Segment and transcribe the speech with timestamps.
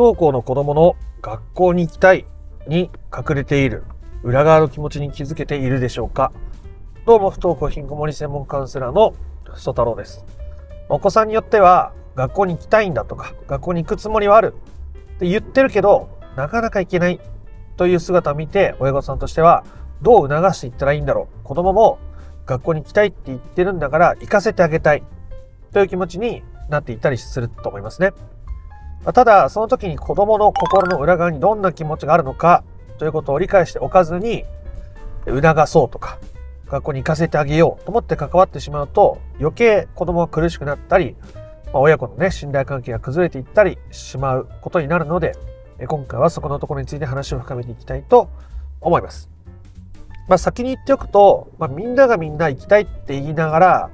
[0.00, 2.24] 登校の子供の学校に行きたい
[2.66, 3.84] に隠れている
[4.22, 6.32] 裏側の気持ちに気づけているでしょうか？
[7.04, 9.14] どうも不登校ひんこもり専門カウンセラーの
[9.56, 10.24] 曽太郎です。
[10.88, 14.54] お子さんによっては学校に行きたいんだとか学校に行くつもりはある
[15.16, 17.20] って言ってるけどなかなか行けない
[17.76, 19.66] という姿を見て親御さんとしては
[20.00, 21.44] どう促していったらいいんだろう？
[21.44, 21.98] 子供も
[22.46, 25.02] 学校に行きたいって言ってるんだから行かせてあげたい
[25.74, 28.12] という気持ちになっていたりすると思いますね。
[29.04, 32.64] ただ、その時に子供の心の裏側にどんな気持ちがあるのか
[32.98, 34.44] ということを理解しておかずに、
[35.26, 36.18] 促そうとか、
[36.66, 41.16] 学校に行かせてあげようと思って関わってしまうと、余計子供が苦しくなったり、
[41.72, 45.34] まあ、親子のね、信頼関係が崩れていったりしまうことになるので、
[45.88, 48.28] 今回はそこのところについて話を深めていきたいと
[48.80, 49.30] 思います。
[50.28, 53.90] まあ、先に言っておくと、まあ、みんながみんな行きたいって言いながら、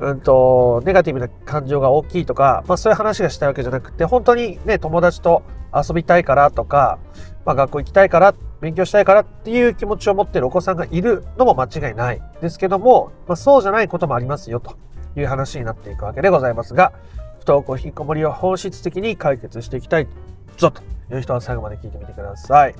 [0.00, 5.42] うんと、ネガティブな感情が大きいとか、まあそういう話がしたいわけじゃなくて、本当にね、友達と
[5.74, 6.98] 遊びたいからとか、
[7.44, 14.76] まあ学校行きたいから、勉強したいからっていう気持ちを持っているお子さんがいるのも間違いないですけども、まあそうじゃないこともありますよと
[15.16, 16.92] いう話になっていくわけでございますが、
[17.40, 20.08] 不登校引きこもりを本質的に解決していきたい
[20.56, 20.82] ぞと
[21.14, 22.74] いう人は最後まで聞いてみてください。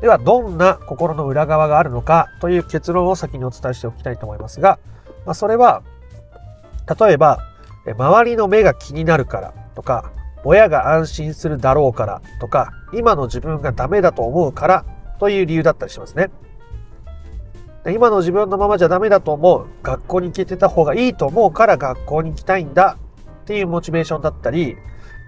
[0.00, 4.78] では、どんな心の裏側があるのかという結論を先にお伝えしておきたいと思いますが、
[5.24, 5.82] まあ、それは
[6.98, 7.38] 例えば、
[7.86, 10.12] 周りの目が気になるからとか、
[10.44, 14.84] 親が安心するだろうからとか、今の自分がダメだと思うから
[15.18, 16.30] という理由だったりしますね。
[17.88, 19.66] 今の自分のままじゃダメだと思う。
[19.82, 22.98] 学校に行けてた方がいいと思うから学校に行きたいんだ
[23.42, 24.76] っていうモチベーションだったり、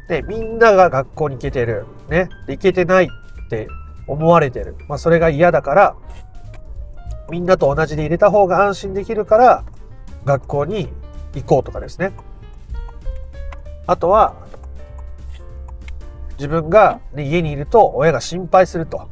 [0.08, 1.86] で、みんなが学校に行けてる。
[2.08, 2.28] ね。
[2.48, 3.08] 行けてないっ
[3.50, 3.68] て
[4.06, 4.74] 思われてる。
[4.88, 5.96] まあ、それが嫌だから、
[7.30, 9.64] みんなと同じで入れた方が安心できるから、
[10.24, 10.88] 学校に
[11.34, 12.12] 行こうとかですね。
[13.86, 14.34] あとは、
[16.38, 19.08] 自分が、ね、家にいると親が心配すると。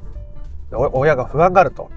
[0.71, 1.91] 親が不安があると。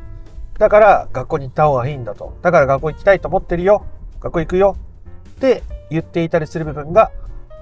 [0.57, 2.37] だから学校に行った方がいいんだと。
[2.41, 3.85] だから学校行きたいと思ってるよ。
[4.19, 4.75] 学校行くよ。
[5.29, 7.11] って言っていたりする部分が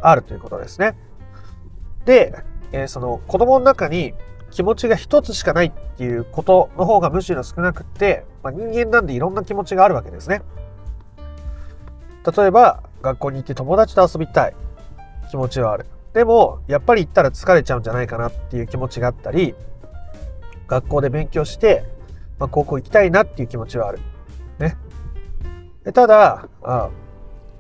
[0.01, 0.95] あるということですね。
[2.05, 2.33] で、
[2.71, 4.13] えー、その子供の中に
[4.49, 10.41] 気持ちが一つしかないっていうことの方がむしろ少なくって、まあ、人間なんでいろんな気持ちがあるわけですね。
[12.35, 14.55] 例えば、学校に行って友達と遊びたい
[15.31, 15.85] 気持ちはある。
[16.13, 19.55] でも、やっぱり行ったら疲れちゃうんじゃないかなっていう気持ちがあったり、
[20.67, 21.85] 学校で勉強して、
[22.39, 23.99] まあ、高校行きたいなっていう気持ちはある。
[24.59, 24.75] ね。
[25.93, 26.89] ただ、あ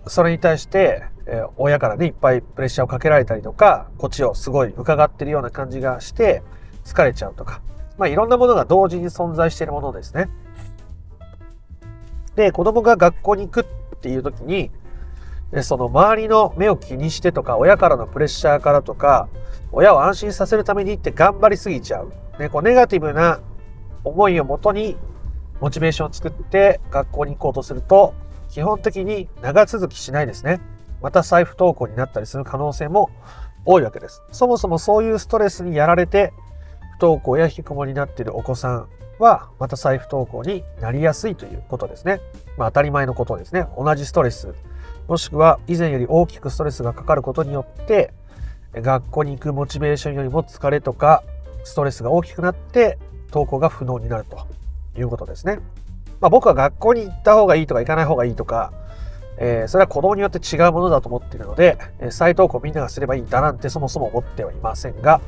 [0.07, 6.43] それに対して、えー、親からね、いっぱいプレッシャーをかけられたりとか、こっちをすごい伺ってるような感じがして、
[6.85, 7.61] 疲れちゃうとか。
[7.97, 10.29] まあ、いろんなものが同時に存在しているものですね。
[12.35, 13.65] で、子供が学校に行くっ
[14.07, 14.71] ていう時に、
[15.61, 19.27] その周りの目を気にしてとか、親からのプレッシャーからとか、
[19.73, 22.13] 親を安心させるためにって頑張りすぎちゃう。
[22.39, 23.41] ね、こうネガティブな
[24.05, 24.95] 思いをもとに
[25.59, 28.13] モチベーションを作って学校に行こうとすると、
[28.49, 30.61] 基本的に長続きしないですね。
[31.01, 33.09] また財布登校になったりする可能性も
[33.65, 34.23] 多いわけです。
[34.31, 36.31] そもそもそういうストレスにやられて、
[36.97, 38.87] 不登校や引きこもりになっているお子さん
[39.19, 42.21] は、また財布登校になりやすいということですね。
[42.57, 43.67] まあ当たり前のことですね。
[43.77, 44.53] 同じストレス、
[45.07, 48.13] もしくは以前より大きくストレスがかかることによって、
[48.73, 51.23] 学校に行くモチベーションよりも疲れとか
[51.63, 54.37] ストレスが大きくなって登校が不能になると
[54.99, 55.59] いうことですね。
[56.19, 58.73] まあ、僕は学校に行った方がいいとか行かない方がいいとか、
[59.37, 61.77] えー、それは子供によって違うものだと思っているので、
[62.09, 65.21] 再登校みんながすればいいんだなんてそもそも思ってはいませんが、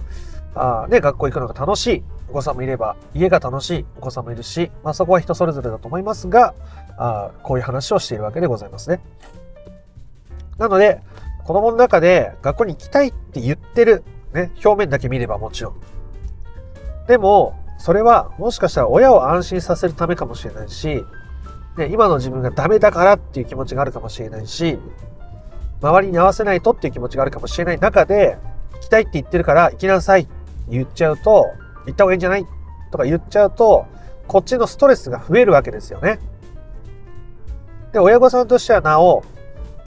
[0.55, 6.53] あね、学校行くのが楽しいお子さんもいれば、家が楽しいお子さんもいるし、まあ、そこは人それぞれだと思いますが、
[6.97, 8.99] あこういう話をしているわけでございますね。
[10.57, 11.01] なので、
[11.43, 14.03] 子供の中で学校に行きたいって言ってる、
[14.33, 15.75] ね、表面だけ見ればもちろん。
[17.07, 21.03] でも、それはもしかしたら親を安心させるためかもしれないし、
[21.77, 24.77] ね、今の自分がダメだからっていう気持ちがあるかもしれないし、
[25.81, 28.37] 周りに合わせないとっていう気持ちがあるかもしれない中で、
[28.73, 30.31] 行きたいって言ってるから行きなさいって
[30.69, 31.47] 言っちゃうと、
[31.89, 32.45] 行った方がいいんじゃない？
[32.91, 33.85] とか言っちゃうと、
[34.27, 36.19] こっちのストレスが増えるわけですよね。
[37.91, 39.23] で、親御さんとしてはなお、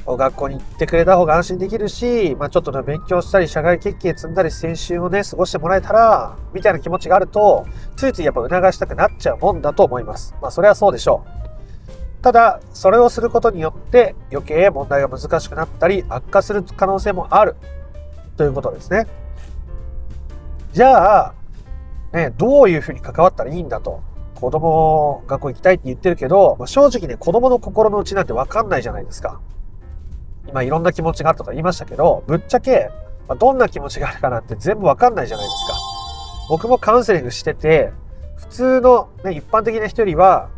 [0.05, 7.67] 学校に行ってくれた方が安心できるし、まあちょっとね、勉強したり、社外決起積んだり、先週をね、過ごしてもらえたら、みたいな気持ちがあると、
[7.97, 10.35] ついついやっぱ促したくなっちゃうもんだと思います。
[10.43, 11.25] まあそれはそうでしょ
[12.21, 12.23] う。
[12.23, 17.55] ただ、それをすることによって余計問題が難しくなったり、悪化する可能性もある。
[18.37, 19.07] ということですね。
[20.73, 21.35] じゃあ、
[22.13, 24.03] ね、どういうふうに関わったらいいんだと。
[24.35, 29.41] 子供、学校行きたいって言ってるけど、まあ、正直ね、子供の心の内なんてわかんないじゃないですか。
[30.49, 32.91] 今いろんな気持ちがあるとか言いましたけど、ぶっちゃけ、
[33.29, 35.75] まあ、どんな気持ちがあるかなんて全部わかんないじゃないですか。
[36.49, 37.93] 僕もカウンセリングしてて、
[38.37, 40.51] 普通の、ね、一般的な人よりは、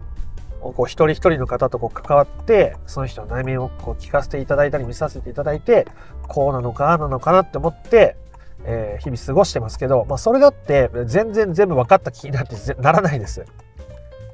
[0.60, 5.86] こう一人一人の方とこう関わって、その人の内面をこう聞かせていただいたり見させていただいて、
[6.26, 8.16] こうなのか、ああなのかなって思って、
[8.64, 13.44] えー、日々過ごしてますけど、まあそれだって全然全部分かった気になってならないです。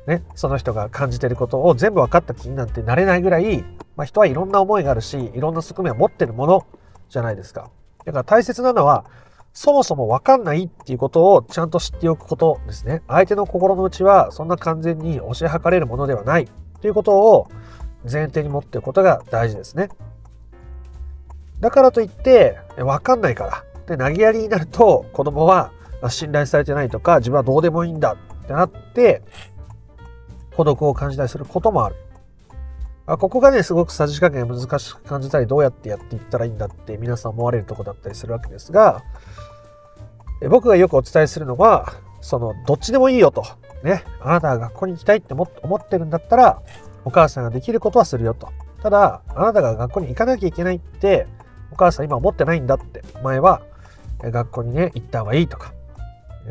[0.06, 3.62] ね、その人が感じてることを全部分かった気になんてなれないぐらい、
[3.97, 6.67] まあ、人はいろんな思いがあるし、いろんな側面を持ってるもの
[7.09, 7.71] じゃないですか。
[8.05, 9.05] だから大切なのは、
[9.53, 13.03] そもそも分かんないっていうことをちゃんと知っておくことですね。
[13.09, 16.49] 相手の心の内はそんな完全に教え計れるものではない
[16.81, 17.49] ということを
[18.11, 19.91] 前提に持っておくことが大事ですね。
[21.59, 23.65] だからといって、分かんないから。
[23.90, 25.72] で、投げやりになると子供は
[26.08, 29.22] 信頼されてないとか自分はどうでもいいんだってなって
[30.54, 31.96] 孤独を感じたりすることもある。
[33.06, 39.02] あここがね、すごくさじ加減難しく感じたり、どうやってやっていったらいいんだって皆さん思われるとこだったりするわけですが、
[40.48, 43.42] 僕がよくお伝えするのは、その、どっちでもいいよと。
[43.82, 44.04] ね。
[44.20, 45.44] あなたが学校に行きたいって思
[45.76, 46.62] ってるんだったら、
[47.04, 48.48] お母さんができることはするよと。
[48.81, 51.26] ただ、あなたが学校に行かなきゃいけないって、
[51.72, 53.02] お母さん今思ってないんだって。
[53.22, 53.62] 前は、
[54.22, 55.72] 学校にね、行った方がいいとか、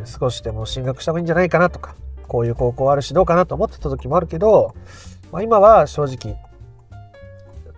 [0.05, 1.95] 少しでも進学した方がいいんじゃないかなとか、
[2.27, 4.75] こういう高校あるしどうかなと思ってた時もあるけど、
[5.31, 6.37] まあ、今は正直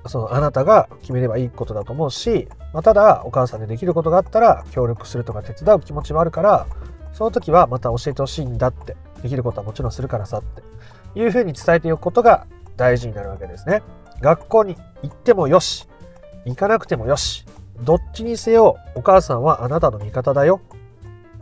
[0.07, 6.67] そのあなたが決めればいいことだと思うし、まあ、ただお母さんでできることがあったら協力するとか手伝う気持ちもあるから
[7.13, 12.47] その時はまた教えてほしいんだってできることはもちろんするからさっていうふうに伝えておくことが
[12.77, 13.83] 大事になるわけですね。
[14.21, 15.87] 学校に行ってもよし
[16.45, 17.45] 行かなくてもよし
[17.81, 20.62] どっちにせよお母さんはあなたの味方だよ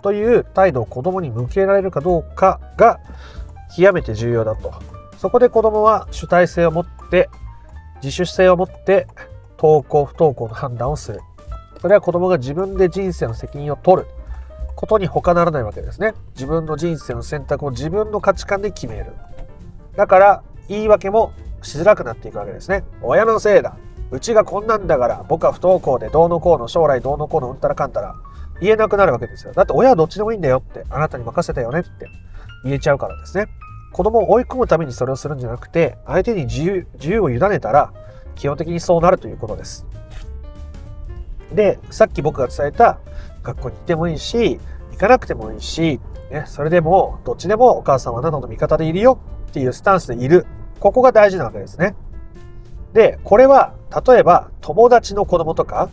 [0.01, 2.99] という態度を子供に向けられるかどうかが
[3.75, 4.73] 極めて重要だと
[5.17, 7.29] そこで子供は主体性を持って
[8.01, 9.07] 自主性を持って
[9.57, 11.19] 登校不登校の判断をする。
[11.81, 14.07] それは子供が自分で人生の責任を取る
[14.75, 16.13] ことに他ならないわけですね。
[16.33, 19.11] 自分の人生の選択を自分の価値観で決める。
[19.95, 22.83] だから言い訳もしづらくなっていくわけですね。
[23.01, 23.75] 親のせいだ。
[24.11, 28.15] うちがこんなんだから僕は不登校でどうのこうの将来どうのこうのうんたらかんたら
[28.61, 29.53] 言えなくなるわけですよ。
[29.53, 31.89] だって親はどっちでもいいんだよってあなたに任せたよねって
[32.63, 33.47] 言えちゃうからですね。
[33.91, 37.93] 子供を追い込むためにそれをするんじゃなくて、相手に自由自由を委ねたら、
[38.35, 39.85] 基本的にそうなるということです。
[41.53, 42.99] で、さっき僕が伝えた、
[43.41, 44.59] 学校に行ってもいいし、
[44.91, 49.19] 行かなくてもいいし、ね、それでも、どっちでもお母さんはあなたの味方でいるよ
[49.49, 50.45] っていうスタンスでいる。
[50.79, 51.95] ここが大事なわけですね。
[52.93, 53.73] で、これは、
[54.05, 55.89] 例えば、友達の子供とか、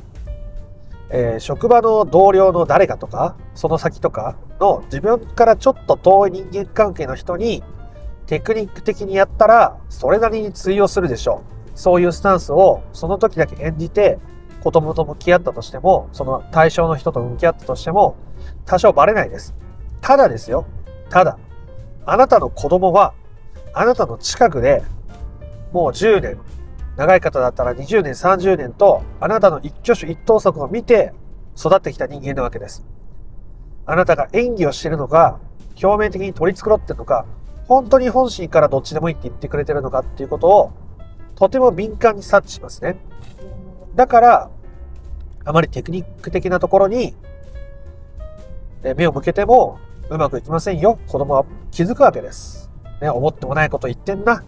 [1.08, 7.62] えー、職場の同僚の誰かとか、その先とかの自分からちょっと遠い人間関係の人に
[8.26, 11.42] テクニック的にやったら、それなりに通用するでしょ
[11.74, 11.78] う。
[11.78, 14.18] そういうスタンスをその時だけ演じて、
[14.62, 18.16] 子供と向き合ったとしても、その対象の人と向き合ったとしても、
[18.64, 19.54] 多少バレないです。
[20.00, 20.66] ただですよ。
[21.08, 21.38] ただ、
[22.04, 23.14] あなたの子供は、
[23.72, 24.82] あなたの近くで、
[25.72, 26.38] もう10年、
[26.96, 31.12] 長い方だったら20年、30年と、あなたの一挙手一投足を見て
[31.56, 32.86] 育ってきた人間なわけです。
[33.84, 35.38] あなたが演技をしているのか、
[35.82, 37.26] 表面的に取り繕ってるのか、
[37.68, 40.72] 本当に本心からどっちでもいいって言ってくれてるのかっていうことを、
[41.34, 42.96] とても敏感に察知しますね。
[43.94, 44.50] だから、
[45.44, 47.14] あまりテクニック的なところに、
[48.96, 49.78] 目を向けても
[50.08, 50.98] うまくいきませんよ。
[51.08, 52.70] 子供は気づくわけです。
[53.00, 54.44] ね、思ってもないこと言ってんな。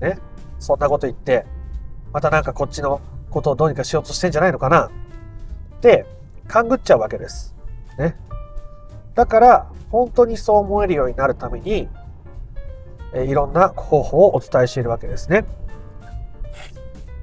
[0.00, 0.18] ね、
[0.58, 1.46] そんなこと言って、
[2.12, 3.00] またなんかこっちの
[3.30, 4.86] ことをどうにかしようとしてんじゃないのかな。
[4.86, 6.06] って、
[6.46, 7.54] 勘ぐっちゃうわけです。
[7.98, 8.16] ね。
[9.14, 11.88] だから、本当にそう思えるようになるために、
[13.14, 15.44] えいろんな方法をお伝えしているわけですね。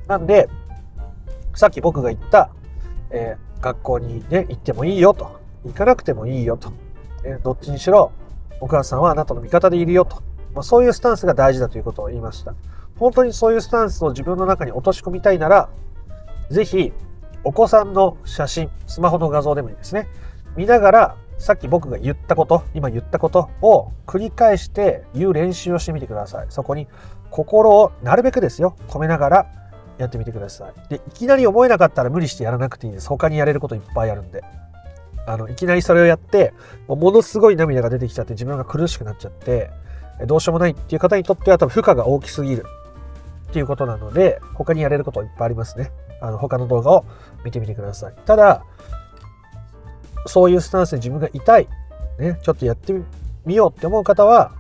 [0.08, 0.50] なんで、
[1.54, 2.50] さっき僕が言った、
[3.12, 5.40] えー、学校にね、行ってもいいよと。
[5.66, 6.72] 行かなくてもいいよと。
[7.24, 8.12] えどっちにしろ、
[8.60, 10.18] お母さんはあなたの味方でいるよと。
[10.54, 12.56] まあ、そういうスタンスが大事だということを言いました。
[12.98, 15.70] 本当にそういうスタンスを自分の中に落とし込みたいなら、
[16.50, 16.94] ぜひ、
[17.44, 20.08] お子さんの写真、スマホの画像でもいいですね。
[20.56, 26.48] 見ながら、さっき僕が言ったこと、今言ったことを繰り返して言う練習をしてみてください。
[26.50, 26.88] そこに
[27.30, 29.46] 心をなるべくですよ、込めながら
[29.98, 30.90] やってみてください。
[30.90, 33.10] で、いきなり思えなかったら無理してやらなくていいです。
[33.10, 34.44] 他にやれることいっぱいあるんで。
[35.28, 36.54] あの、いきなりそれをやって、
[36.88, 39.70] ものすごい涙が出てきちゃって自分が苦しくなっちゃって、
[40.26, 42.66] どうしようもないっていう方にとっては多分負荷が大きすぎる
[43.50, 45.92] っていうことなので、他にやれることいっぱいありますね。
[46.22, 47.06] あの、他の動画を
[47.44, 48.14] 見てみてください。
[48.26, 48.64] ただ、
[50.26, 51.68] そういうスタンスで自分が痛い、
[52.20, 52.94] ね、ちょっとやって
[53.46, 54.52] みようって思う方は、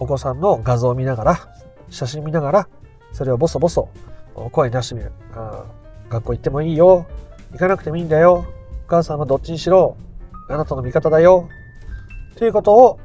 [0.00, 1.48] お子さんの画像を見ながら、
[1.90, 2.68] 写真見ながら、
[3.12, 3.88] それをボソボソ
[4.34, 5.12] 声出してみる。
[5.34, 5.64] あ
[6.08, 7.06] 学校行ってもいいよ。
[7.52, 8.46] 行かなくてもいいんだよ。
[8.86, 9.96] お母さんはどっちにしろ、
[10.48, 11.48] あなたの味方だよ。
[12.36, 12.98] ということを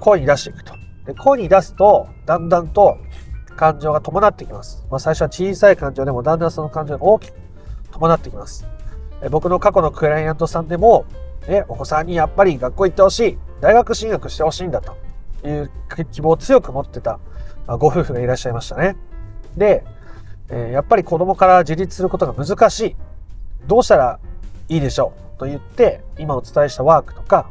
[0.00, 0.74] 声に出していくと。
[1.06, 2.98] で声に出すと、だんだんと
[3.56, 4.86] 感情が伴ってきます。
[4.90, 7.34] まあ、最初は小さい感情でも、だんだんその感情が大きく
[7.92, 8.66] 伴ってきます。
[9.22, 11.04] え僕の過去のクライアントさんでも、
[11.46, 14.96] え、お子さんにやっぱり学校行ってほしい、大学進学してほしいんだと
[15.46, 15.70] いう
[16.12, 17.18] 希望を強く持ってた
[17.66, 18.96] ご夫婦がいらっしゃいましたね。
[19.56, 19.84] で、
[20.50, 22.96] えやっぱり子供から自立することが難しい。
[23.66, 24.18] どうしたら
[24.68, 27.48] いいでしょうと言って、今お伝えしたワークとか、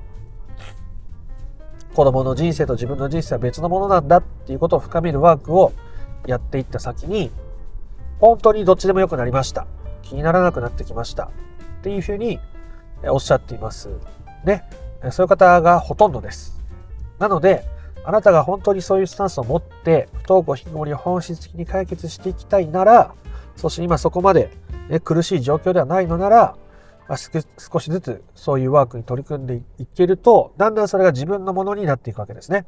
[1.93, 5.73] 子供の人生と自分の人生は別のものなんだっていうことを深めるワークを
[6.25, 7.31] やっていった先に、
[8.19, 9.65] 本当にどっちでも良くなりました。
[10.03, 11.25] 気にならなくなってきました。
[11.25, 11.29] っ
[11.83, 12.39] ていうふうに
[13.03, 13.89] おっしゃっています。
[14.45, 14.63] ね。
[15.11, 16.61] そういう方がほとんどです。
[17.17, 17.65] なので、
[18.03, 23.13] あなたが本当にそういうスタンスを持って、不登校引きこもりを本質的に解決していきたいなら、
[23.55, 24.51] そして今そこまで、
[24.89, 26.55] ね、苦しい状況ではないのなら、
[27.17, 32.65] 少しずつそういうワークに取り組んでいけると、だんだんそれが自分のものになっていくわけですね。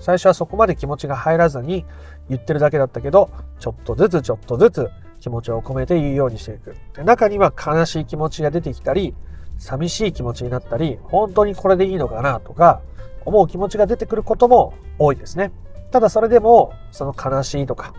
[0.00, 1.84] 最初はそこまで気持ちが入らずに
[2.28, 4.90] 言ってるだけだったけど、ちょっとずつちょっとずつ
[5.20, 6.74] 気持ちを込めて言うようにしていく。
[6.94, 9.14] で中には悲しい気持ちが出てきたり、
[9.58, 12.80] 寂しい気持ちになったり、本当にこれでいいのかなとか、
[13.24, 15.52] 思う気持ちが出てくることも多いですね。
[15.90, 17.94] ただそれでも、その悲しいとか、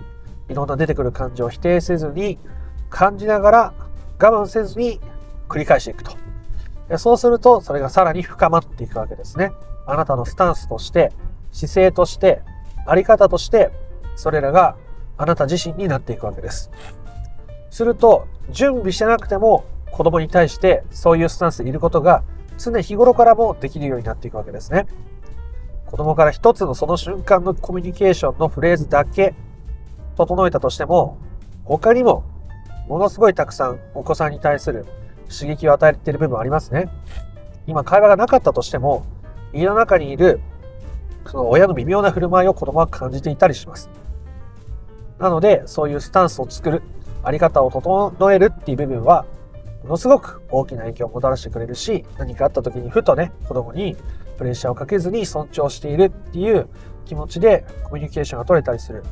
[0.50, 2.38] いろんな出てくる感情を否定せずに、
[2.90, 3.74] 感じながら
[4.20, 5.02] 我慢せずに
[5.48, 6.12] 繰り返していくと。
[6.98, 9.52] そうすると、それがさらに深まっていくわけですね。
[9.86, 11.12] あなたのスタンスとして、
[11.52, 12.42] 姿勢として、
[12.86, 13.72] あり方として、
[14.16, 14.76] それらが
[15.18, 16.72] あなた自身になっていくわけです。
[17.70, 22.24] すると、準備してなくても子供に対してそういうスタンスでいることが
[22.58, 24.88] 常日頃からもできるようになっていくわけですね。
[25.86, 29.36] 子供から一つのその瞬間のコミュニケーションのフレーズだけ
[30.16, 31.18] 整えたとしても、
[31.64, 32.24] 他にも
[32.88, 34.86] ものすごいたくさんお子さんに対する
[35.30, 36.90] 刺激を与えている部分ありますね。
[37.66, 39.06] 今会話がなかったとしても、
[39.54, 40.40] 家の中にいる
[41.28, 43.90] その親の微妙な振る舞いを子供は感じていたりします。
[45.20, 46.84] なので、そういうスタンスを作る、
[47.24, 49.26] あり方を整えるっていう部分は、
[49.84, 53.98] ものすごく大きな影響をもたらしてくれるし、何かあった時にふとね、子供に
[54.38, 56.68] プレッシャーをかけずに尊重しているっていう
[57.06, 59.04] 気持ちでコミュニケーションが取れたりする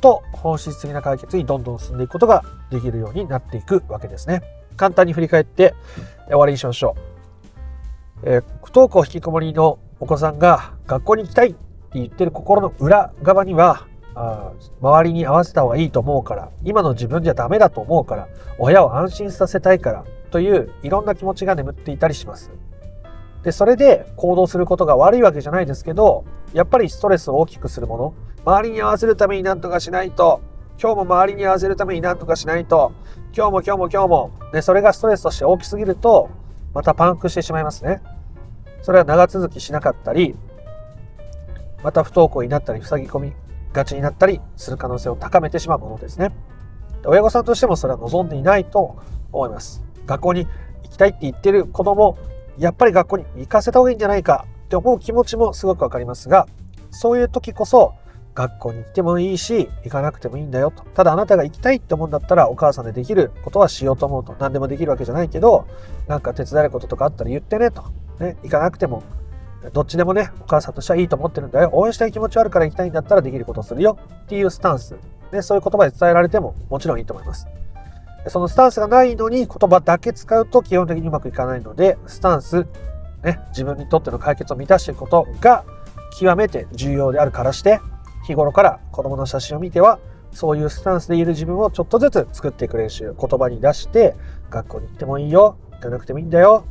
[0.00, 4.42] と、本質的な解決にどんどん進んでいくことができるようになっていくわけですね。
[4.76, 5.74] 簡単に振り返って
[6.26, 7.12] 終わりにしましょう。
[8.24, 11.58] えー、不登校引きこもりのお子さんが学校に行きたいって
[11.94, 22.50] 言ってる心の裏側には、あ周りに合わせた方がいいと思うから、今の自分じゃダメだと思うから、親を安心させたいからといういろんな気持ちが眠っていたりします。
[23.42, 28.14] で、それで行動することが悪いわけじゃないですけど、やっぱりストレスを大きくするもの、
[28.44, 30.40] 周りに合わせるために何とかしないと、
[30.82, 32.92] 今日も周りに合わせるために何とかしないと、
[33.32, 36.28] 今日も今日も今日も、ね、それがストレスとして大きすぎると、
[36.74, 38.02] またパンクしてしまいますね。
[38.82, 40.34] それは長続きしなかったり、
[41.84, 43.32] また不登校になったり、塞ぎ込み
[43.72, 46.32] がちになったりする可能性を高めてしまうものですね。
[47.04, 48.96] 親御さんとしてもそれは望んでいないと
[49.30, 49.84] 思います。
[50.04, 50.48] 学校に
[50.82, 52.18] 行きたいって言ってる子供、
[52.58, 56.48] やっぱり学校に行かせた方がいいんじゃないかって思う気持ちもすごくわかりますが、
[56.90, 57.94] そういう時こそ
[58.34, 60.84] 学校に行ってもいいし、行かなくてもいいんだよと。
[60.94, 64.34] ただあなたが行きたいって思うんだったらお母さんでできることはしようと思うと。
[64.38, 65.66] 何でもできるわけじゃないけど、
[66.08, 67.84] なんか手伝えることとかあったら言ってねと。
[68.20, 69.02] ね、行かなくても、
[69.72, 71.70] どっちでもね、お母さんとしてはいいと思ってるんだよ。
[71.72, 74.96] 応援したい気持ちあるから行きたいんだったらできることをするよっていうスタンス。
[75.30, 77.46] ね、そういう言葉で伝えられてももちろんいいと思います。
[78.28, 82.66] そのスタンスがないのに言葉だけ使うと基本的にうまくいかないので、スタンス、
[83.24, 85.64] ね、自分にとっての解決を満たしていくことが
[86.18, 87.80] 極めて重要であるからして、
[88.24, 89.98] 日頃から子供の写真を見ては、
[90.32, 94.14] そういうスタンスでいる自分をちょっとずつ作っていく練習、言葉に出して、
[94.50, 96.64] 学校に行ってもいいよ、行かなくてもいいんだよ、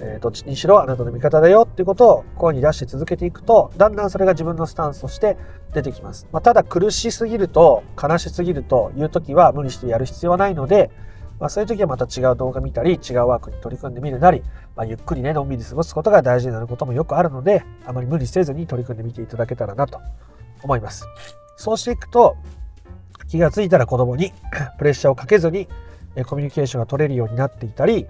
[0.00, 5.36] え、どっちにしろあなたの味方だよっていうことを声に出して続けていくと、だんだんそれが自分のスタンスとして
[5.74, 6.26] 出てきます。
[6.32, 10.90] まあ、ただ苦しすぎると、悲しすぎるという時は無理してやる必要はないので、
[11.38, 14.42] まあ、そういう時はまた違う動画見たり、違うワークに取り組んでみるなり、
[14.76, 20.00] まあ、ゆっくりね、のんびり過ごすことが大事になることもよくあるので、あまり無理せずに取り組んでみていただけたらなと
[20.62, 21.06] 思います。
[21.56, 22.36] そうしていくと、
[23.28, 24.32] 気が付いたら子供に
[24.78, 25.68] プレッシャーをかけずに
[26.26, 28.06] コミュニケーションが取れるようになっていたり、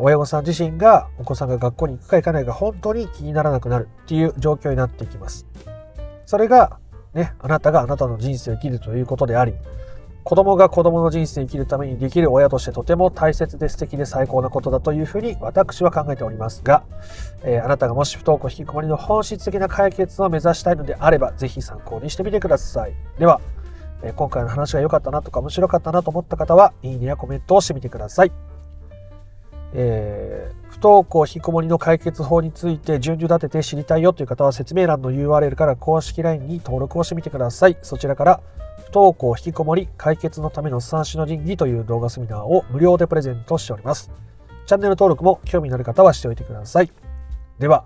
[0.00, 5.46] 親御さん自身がお子さんが学校に行くか行かないか本当に気にならなくなるっていう状況になっていきます。
[6.26, 6.78] それが、
[7.14, 9.54] ね、あなたがあなたの人生を生きるということであり、
[10.22, 16.84] 子供が子供の人生を生きるためにできる親としてとても大切で素敵で最高なことだというふうに私は考えておりますが、
[17.42, 22.92] えー、あなたがもし不登校引きこもりの本質的な解決を目指したいのであれば、ぜひ参考にしてみてください。
[23.18, 23.40] では、
[24.02, 28.32] えー、今回の話が良かったなとか面白かったなと思った方は、いいねやコメントをしてみてください。
[29.72, 37.76] えー、不登校引きこもりの解決法について順序立てて知りたいよという方は説明欄の URL から公式 LINE に登録をしてみてください。
[37.82, 38.40] そちらから
[38.90, 44.10] 不登校引きこもり解決のための三種の神器という動画セミナーを無料でプレゼントしております。
[44.66, 46.90] チャンネル登録も興味のある方はしておいてください。
[47.58, 47.84] では、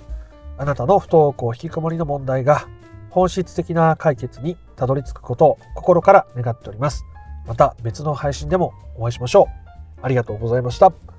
[0.56, 2.68] あなたの不登校引きこもりの問題が
[3.10, 7.04] 本質的な解決にたどり着くことを心から願っております。
[7.46, 10.00] また別の配信でもお会いしましょう。
[10.02, 11.13] ありがとうございました。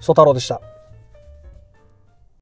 [0.00, 0.77] 曽太郎でした。